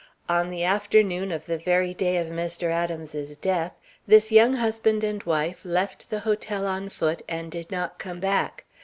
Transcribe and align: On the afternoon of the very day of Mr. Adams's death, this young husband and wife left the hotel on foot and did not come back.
On 0.27 0.49
the 0.49 0.63
afternoon 0.63 1.31
of 1.31 1.45
the 1.45 1.59
very 1.59 1.93
day 1.93 2.17
of 2.17 2.25
Mr. 2.25 2.71
Adams's 2.71 3.37
death, 3.37 3.73
this 4.07 4.31
young 4.31 4.53
husband 4.53 5.03
and 5.03 5.21
wife 5.25 5.61
left 5.63 6.09
the 6.09 6.21
hotel 6.21 6.65
on 6.65 6.89
foot 6.89 7.21
and 7.29 7.51
did 7.51 7.69
not 7.69 7.99
come 7.99 8.19
back. 8.19 8.65